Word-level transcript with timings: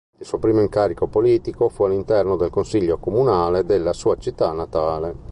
Il 0.17 0.25
suo 0.25 0.39
primo 0.39 0.61
incarico 0.61 1.05
politico 1.05 1.69
fu 1.69 1.83
all'interno 1.83 2.35
del 2.35 2.49
consiglio 2.49 2.97
comunale 2.97 3.65
della 3.65 3.93
sua 3.93 4.17
città 4.17 4.51
natale. 4.51 5.13